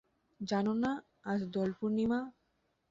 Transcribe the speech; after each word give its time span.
জান 0.39 0.67
না 0.83 0.91
আজ 1.23 1.39
দোলপূর্ণিমা? 1.53 2.19